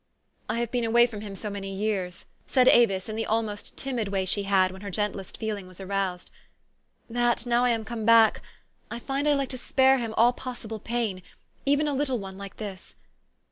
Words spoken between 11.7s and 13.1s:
a little one like this.